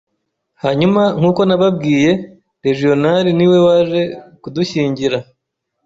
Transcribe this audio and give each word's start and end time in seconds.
Hanyuma 0.63 1.01
nk’uko 1.17 1.41
nababwiye 1.49 2.11
Regional 2.65 3.25
niwe 3.37 3.57
waje 3.67 4.01
kudushyingira 4.41 5.17